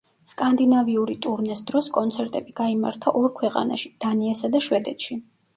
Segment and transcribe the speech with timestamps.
[0.29, 5.21] სკანდინავიური ტურნეს დროს კონცერტები გაიმართა ორ ქვეყანაში დანიასა და შვედეთში.